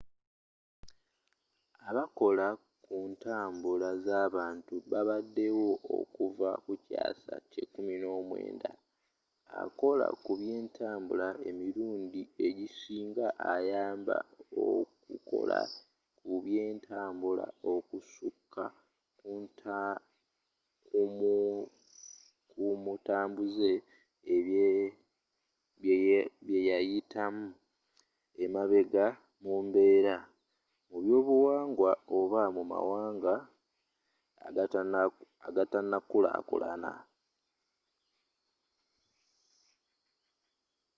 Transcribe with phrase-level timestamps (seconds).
[1.87, 2.47] abakola
[2.85, 8.69] ku ntambula zabantu babadewo okuva kukyaasa kye 19
[9.63, 14.17] akola kubyentabula emirundi egisinga ayamba
[14.53, 15.59] mukukola
[16.19, 18.63] kubyentambula okusuka
[22.55, 23.71] ku mutambuze
[26.47, 27.45] byeyayitamu
[28.43, 29.05] emabega
[29.43, 30.15] mu mbeera
[30.95, 33.33] mubyobuwangwa oba mumawanga
[35.47, 36.91] agatanakulakulana